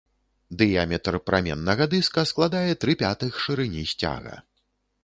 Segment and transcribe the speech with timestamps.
[0.61, 4.35] Дыяметр праменнага дыска складае тры пятых шырыні сцяга.